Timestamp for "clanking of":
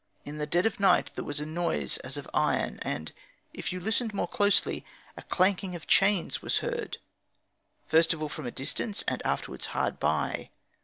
5.21-5.85